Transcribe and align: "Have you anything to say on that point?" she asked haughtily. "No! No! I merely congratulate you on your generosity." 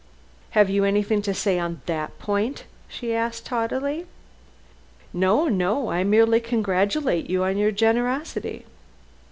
"Have 0.57 0.67
you 0.67 0.83
anything 0.83 1.21
to 1.21 1.31
say 1.31 1.59
on 1.59 1.81
that 1.85 2.17
point?" 2.17 2.63
she 2.87 3.13
asked 3.13 3.47
haughtily. 3.49 4.07
"No! 5.13 5.47
No! 5.47 5.91
I 5.91 6.03
merely 6.03 6.39
congratulate 6.39 7.29
you 7.29 7.43
on 7.43 7.55
your 7.57 7.69
generosity." 7.71 8.65